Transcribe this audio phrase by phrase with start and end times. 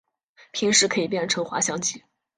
[0.49, 2.01] 平时可以变成滑翔机。